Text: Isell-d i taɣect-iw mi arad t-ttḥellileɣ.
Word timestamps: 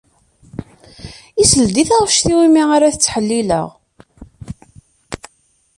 Isell-d 1.41 1.75
i 1.81 1.83
taɣect-iw 1.89 2.39
mi 2.53 2.63
arad 2.75 2.93
t-ttḥellileɣ. 2.93 3.67